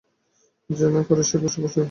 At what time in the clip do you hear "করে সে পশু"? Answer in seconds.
1.07-1.49